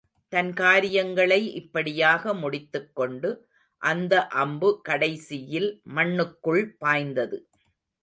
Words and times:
தன் 0.33 0.51
காரியங்களை 0.53 1.53
இப்படியாக 1.53 2.33
முடித்துக்கொண்டு 2.33 3.31
அந்த 3.81 4.27
அம்பு 4.27 4.81
கடைசியில் 4.81 5.71
மண்ணுக்குள் 5.95 6.63
பாய்ந்தது. 6.77 7.39